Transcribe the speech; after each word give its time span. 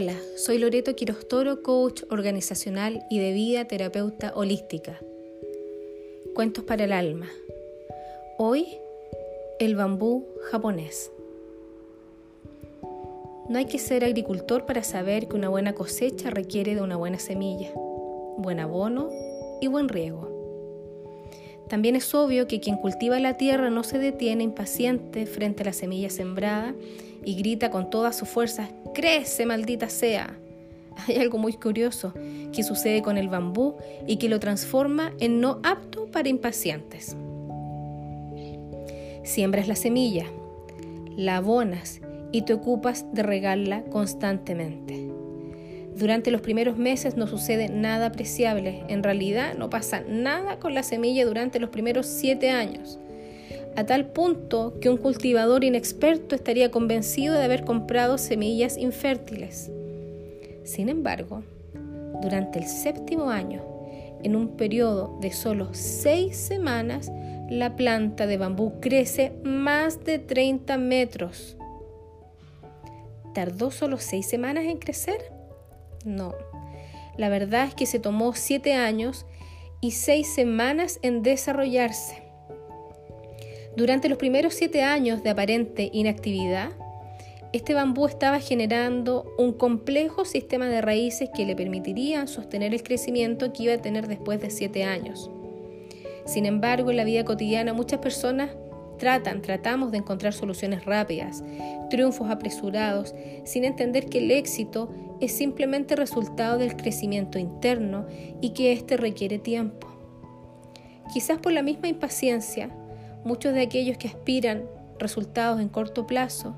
Hola, 0.00 0.14
soy 0.36 0.58
Loreto 0.58 0.94
Quirostoro, 0.94 1.60
coach 1.64 2.04
organizacional 2.08 3.04
y 3.10 3.18
de 3.18 3.32
vida 3.32 3.64
terapeuta 3.64 4.32
holística. 4.36 4.96
Cuentos 6.36 6.62
para 6.62 6.84
el 6.84 6.92
alma. 6.92 7.28
Hoy, 8.38 8.78
el 9.58 9.74
bambú 9.74 10.24
japonés. 10.52 11.10
No 13.48 13.58
hay 13.58 13.64
que 13.64 13.80
ser 13.80 14.04
agricultor 14.04 14.66
para 14.66 14.84
saber 14.84 15.26
que 15.26 15.34
una 15.34 15.48
buena 15.48 15.74
cosecha 15.74 16.30
requiere 16.30 16.76
de 16.76 16.80
una 16.80 16.94
buena 16.94 17.18
semilla, 17.18 17.72
buen 18.36 18.60
abono 18.60 19.10
y 19.60 19.66
buen 19.66 19.88
riego. 19.88 20.37
También 21.68 21.96
es 21.96 22.14
obvio 22.14 22.48
que 22.48 22.60
quien 22.60 22.76
cultiva 22.76 23.20
la 23.20 23.34
tierra 23.34 23.70
no 23.70 23.82
se 23.84 23.98
detiene 23.98 24.42
impaciente 24.42 25.26
frente 25.26 25.62
a 25.62 25.66
la 25.66 25.72
semilla 25.72 26.10
sembrada 26.10 26.74
y 27.24 27.34
grita 27.34 27.70
con 27.70 27.90
todas 27.90 28.16
sus 28.16 28.28
fuerzas, 28.28 28.70
crece 28.94 29.44
maldita 29.44 29.88
sea. 29.88 30.38
Hay 31.06 31.16
algo 31.16 31.38
muy 31.38 31.52
curioso 31.52 32.14
que 32.52 32.62
sucede 32.62 33.02
con 33.02 33.18
el 33.18 33.28
bambú 33.28 33.76
y 34.06 34.16
que 34.16 34.28
lo 34.28 34.40
transforma 34.40 35.12
en 35.20 35.40
no 35.40 35.60
apto 35.62 36.06
para 36.06 36.28
impacientes. 36.28 37.16
Siembras 39.24 39.68
la 39.68 39.76
semilla, 39.76 40.24
la 41.16 41.36
abonas 41.36 42.00
y 42.32 42.42
te 42.42 42.54
ocupas 42.54 43.04
de 43.12 43.22
regarla 43.22 43.82
constantemente. 43.84 45.10
Durante 45.98 46.30
los 46.30 46.40
primeros 46.40 46.78
meses 46.78 47.16
no 47.16 47.26
sucede 47.26 47.68
nada 47.68 48.06
apreciable. 48.06 48.84
En 48.86 49.02
realidad 49.02 49.54
no 49.58 49.68
pasa 49.68 50.00
nada 50.08 50.60
con 50.60 50.72
la 50.72 50.84
semilla 50.84 51.26
durante 51.26 51.58
los 51.58 51.70
primeros 51.70 52.06
siete 52.06 52.50
años. 52.50 53.00
A 53.74 53.84
tal 53.84 54.06
punto 54.06 54.78
que 54.80 54.90
un 54.90 54.96
cultivador 54.96 55.64
inexperto 55.64 56.36
estaría 56.36 56.70
convencido 56.70 57.34
de 57.34 57.42
haber 57.42 57.64
comprado 57.64 58.16
semillas 58.16 58.76
infértiles. 58.76 59.72
Sin 60.62 60.88
embargo, 60.88 61.42
durante 62.22 62.60
el 62.60 62.66
séptimo 62.66 63.30
año, 63.30 63.64
en 64.22 64.36
un 64.36 64.56
periodo 64.56 65.18
de 65.20 65.32
solo 65.32 65.70
seis 65.72 66.36
semanas, 66.36 67.10
la 67.50 67.74
planta 67.74 68.28
de 68.28 68.36
bambú 68.36 68.78
crece 68.80 69.32
más 69.42 70.04
de 70.04 70.20
30 70.20 70.78
metros. 70.78 71.56
¿Tardó 73.34 73.72
solo 73.72 73.98
seis 73.98 74.28
semanas 74.28 74.64
en 74.64 74.78
crecer? 74.78 75.37
No. 76.08 76.34
La 77.18 77.28
verdad 77.28 77.66
es 77.66 77.74
que 77.74 77.84
se 77.84 77.98
tomó 77.98 78.32
siete 78.32 78.72
años 78.72 79.26
y 79.82 79.90
seis 79.90 80.26
semanas 80.32 80.98
en 81.02 81.22
desarrollarse. 81.22 82.22
Durante 83.76 84.08
los 84.08 84.16
primeros 84.16 84.54
siete 84.54 84.82
años 84.82 85.22
de 85.22 85.30
aparente 85.30 85.90
inactividad, 85.92 86.70
este 87.52 87.74
bambú 87.74 88.06
estaba 88.06 88.40
generando 88.40 89.34
un 89.38 89.52
complejo 89.52 90.24
sistema 90.24 90.66
de 90.68 90.80
raíces 90.80 91.28
que 91.34 91.44
le 91.44 91.54
permitirían 91.54 92.26
sostener 92.26 92.72
el 92.72 92.82
crecimiento 92.82 93.52
que 93.52 93.64
iba 93.64 93.74
a 93.74 93.82
tener 93.82 94.08
después 94.08 94.40
de 94.40 94.50
siete 94.50 94.84
años. 94.84 95.30
Sin 96.24 96.46
embargo, 96.46 96.90
en 96.90 96.96
la 96.96 97.04
vida 97.04 97.24
cotidiana 97.24 97.72
muchas 97.74 98.00
personas 98.00 98.50
tratan, 98.98 99.40
tratamos 99.42 99.90
de 99.92 99.98
encontrar 99.98 100.32
soluciones 100.32 100.84
rápidas, 100.84 101.42
triunfos 101.88 102.30
apresurados, 102.30 103.14
sin 103.44 103.64
entender 103.64 104.06
que 104.06 104.18
el 104.18 104.30
éxito 104.30 104.90
es 105.20 105.32
simplemente 105.32 105.96
resultado 105.96 106.58
del 106.58 106.76
crecimiento 106.76 107.38
interno 107.38 108.06
y 108.40 108.50
que 108.50 108.72
éste 108.72 108.96
requiere 108.96 109.38
tiempo. 109.38 109.88
Quizás 111.12 111.38
por 111.38 111.52
la 111.52 111.62
misma 111.62 111.88
impaciencia, 111.88 112.70
muchos 113.24 113.54
de 113.54 113.62
aquellos 113.62 113.96
que 113.96 114.08
aspiran 114.08 114.64
resultados 114.98 115.60
en 115.60 115.68
corto 115.68 116.06
plazo 116.06 116.54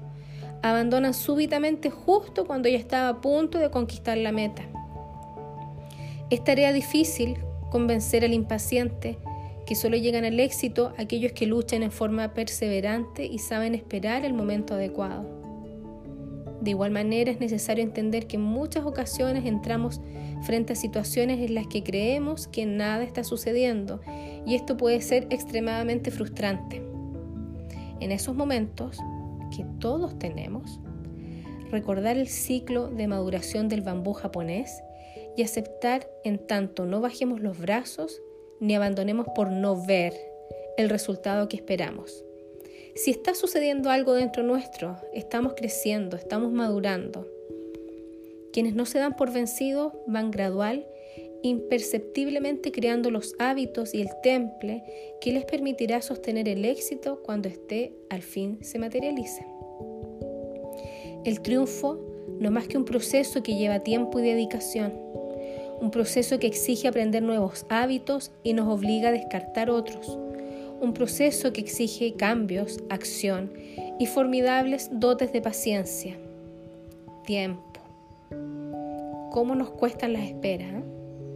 abandonan 0.63 1.15
súbitamente 1.15 1.91
justo 1.91 2.47
cuando 2.47 2.69
ya 2.69 2.79
estaba 2.79 3.09
a 3.09 3.21
punto 3.21 3.59
de 3.59 3.71
conquistar 3.71 4.19
la 4.19 4.33
meta. 4.33 4.63
Es 6.29 6.45
tarea 6.45 6.73
difícil 6.73 7.39
convencer 7.71 8.25
al 8.25 8.35
impaciente 8.35 9.19
que 9.71 9.77
solo 9.77 9.97
llegan 9.97 10.25
al 10.25 10.41
éxito 10.41 10.93
aquellos 10.99 11.31
que 11.31 11.47
luchan 11.47 11.85
en 11.85 11.93
forma 11.93 12.35
perseverante 12.35 13.25
y 13.25 13.39
saben 13.39 13.77
esperar 13.77 14.25
el 14.25 14.35
momento 14.35 14.75
adecuado. 14.75 15.25
De 16.61 16.71
igual 16.71 16.91
manera 16.91 17.31
es 17.31 17.39
necesario 17.39 17.85
entender 17.85 18.27
que 18.27 18.35
en 18.35 18.43
muchas 18.43 18.85
ocasiones 18.85 19.47
entramos 19.47 20.01
frente 20.43 20.73
a 20.73 20.77
situaciones 20.77 21.39
en 21.39 21.55
las 21.55 21.69
que 21.69 21.85
creemos 21.85 22.49
que 22.49 22.67
nada 22.67 23.05
está 23.05 23.23
sucediendo 23.23 24.01
y 24.45 24.57
esto 24.57 24.77
puede 24.77 25.01
ser 25.03 25.29
extremadamente 25.31 26.11
frustrante. 26.11 26.83
En 28.01 28.11
esos 28.11 28.35
momentos, 28.35 28.99
que 29.57 29.65
todos 29.79 30.19
tenemos, 30.19 30.81
recordar 31.71 32.17
el 32.17 32.27
ciclo 32.27 32.89
de 32.91 33.07
maduración 33.07 33.69
del 33.69 33.83
bambú 33.83 34.15
japonés 34.15 34.83
y 35.37 35.45
aceptar 35.45 36.11
en 36.25 36.45
tanto 36.45 36.87
no 36.87 37.01
bajemos 37.01 37.39
los 37.39 37.57
brazos 37.57 38.21
ni 38.61 38.75
abandonemos 38.75 39.27
por 39.35 39.51
no 39.51 39.83
ver 39.83 40.15
el 40.77 40.89
resultado 40.89 41.49
que 41.49 41.57
esperamos. 41.57 42.25
Si 42.95 43.11
está 43.11 43.35
sucediendo 43.35 43.91
algo 43.91 44.15
dentro 44.15 44.43
nuestro, 44.43 44.97
estamos 45.13 45.55
creciendo, 45.55 46.17
estamos 46.17 46.53
madurando. 46.53 47.27
Quienes 48.53 48.75
no 48.75 48.85
se 48.85 48.99
dan 48.99 49.17
por 49.17 49.33
vencidos 49.33 49.93
van 50.07 50.31
gradual, 50.31 50.87
imperceptiblemente 51.43 52.73
creando 52.73 53.11
los 53.11 53.35
hábitos 53.39 53.95
y 53.95 54.01
el 54.01 54.11
temple 54.23 54.83
que 55.21 55.33
les 55.33 55.45
permitirá 55.45 56.03
sostener 56.03 56.49
el 56.49 56.65
éxito 56.65 57.23
cuando 57.23 57.49
esté 57.49 57.95
al 58.11 58.23
fin 58.23 58.59
se 58.63 58.79
materialice. 58.79 59.47
El 61.25 61.41
triunfo 61.43 61.99
no 62.39 62.47
es 62.49 62.53
más 62.53 62.67
que 62.67 62.77
un 62.77 62.85
proceso 62.85 63.43
que 63.43 63.57
lleva 63.57 63.81
tiempo 63.81 64.19
y 64.19 64.23
dedicación 64.23 65.11
un 65.81 65.91
proceso 65.91 66.39
que 66.39 66.47
exige 66.47 66.89
aprender 66.89 67.23
nuevos 67.23 67.65
hábitos 67.71 68.33
y 68.43 68.53
nos 68.53 68.69
obliga 68.69 69.09
a 69.09 69.13
descartar 69.13 69.71
otros, 69.71 70.19
un 70.81 70.93
proceso 70.93 71.53
que 71.53 71.61
exige 71.61 72.15
cambios, 72.15 72.79
acción 72.91 73.53
y 73.99 74.07
formidables 74.07 74.91
dotes 74.93 75.33
de 75.33 75.41
paciencia, 75.41 76.17
tiempo. 77.25 77.81
¿Cómo 79.31 79.55
nos 79.55 79.71
cuestan 79.71 80.13
las 80.13 80.25
esperas? 80.25 80.83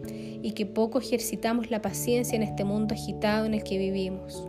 Eh? 0.09 0.41
Y 0.43 0.53
que 0.53 0.67
poco 0.67 0.99
ejercitamos 0.99 1.71
la 1.71 1.81
paciencia 1.81 2.37
en 2.37 2.43
este 2.43 2.65
mundo 2.65 2.95
agitado 2.95 3.47
en 3.47 3.55
el 3.55 3.65
que 3.65 3.79
vivimos. 3.79 4.47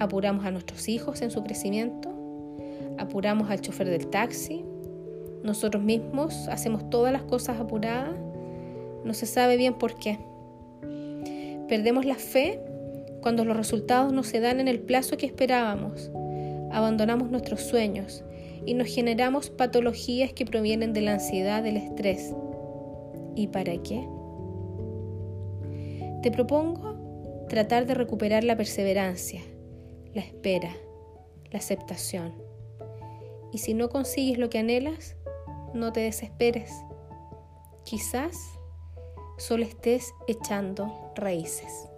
Apuramos 0.00 0.44
a 0.44 0.50
nuestros 0.50 0.88
hijos 0.88 1.22
en 1.22 1.30
su 1.30 1.44
crecimiento, 1.44 2.08
apuramos 2.98 3.50
al 3.50 3.60
chofer 3.60 3.88
del 3.88 4.08
taxi, 4.08 4.64
nosotros 5.44 5.82
mismos 5.82 6.48
hacemos 6.48 6.90
todas 6.90 7.12
las 7.12 7.22
cosas 7.22 7.60
apuradas 7.60 8.16
no 9.08 9.14
se 9.14 9.24
sabe 9.24 9.56
bien 9.56 9.74
por 9.74 9.98
qué. 9.98 10.18
Perdemos 11.66 12.04
la 12.04 12.16
fe 12.16 12.60
cuando 13.22 13.46
los 13.46 13.56
resultados 13.56 14.12
no 14.12 14.22
se 14.22 14.38
dan 14.38 14.60
en 14.60 14.68
el 14.68 14.80
plazo 14.80 15.16
que 15.16 15.24
esperábamos. 15.24 16.10
Abandonamos 16.70 17.30
nuestros 17.30 17.62
sueños 17.62 18.22
y 18.66 18.74
nos 18.74 18.88
generamos 18.88 19.48
patologías 19.48 20.34
que 20.34 20.44
provienen 20.44 20.92
de 20.92 21.00
la 21.00 21.14
ansiedad, 21.14 21.62
del 21.62 21.78
estrés. 21.78 22.34
¿Y 23.34 23.46
para 23.46 23.78
qué? 23.82 24.06
Te 26.22 26.30
propongo 26.30 27.46
tratar 27.48 27.86
de 27.86 27.94
recuperar 27.94 28.44
la 28.44 28.58
perseverancia, 28.58 29.40
la 30.12 30.20
espera, 30.20 30.76
la 31.50 31.60
aceptación. 31.60 32.34
Y 33.54 33.58
si 33.58 33.72
no 33.72 33.88
consigues 33.88 34.36
lo 34.36 34.50
que 34.50 34.58
anhelas, 34.58 35.16
no 35.72 35.94
te 35.94 36.00
desesperes. 36.00 36.70
Quizás 37.86 38.57
solo 39.38 39.64
estés 39.64 40.12
echando 40.26 41.12
raíces. 41.16 41.88